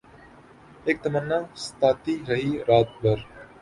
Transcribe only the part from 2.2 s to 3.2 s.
رہی رات بھر